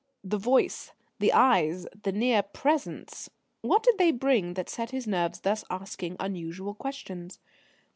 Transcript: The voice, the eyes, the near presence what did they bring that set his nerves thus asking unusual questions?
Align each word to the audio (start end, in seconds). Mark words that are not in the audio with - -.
The 0.23 0.39
voice, 0.39 0.93
the 1.19 1.31
eyes, 1.31 1.85
the 2.01 2.11
near 2.11 2.41
presence 2.41 3.29
what 3.61 3.83
did 3.83 3.99
they 3.99 4.09
bring 4.11 4.55
that 4.55 4.67
set 4.67 4.89
his 4.89 5.05
nerves 5.05 5.41
thus 5.41 5.63
asking 5.69 6.15
unusual 6.19 6.73
questions? 6.73 7.37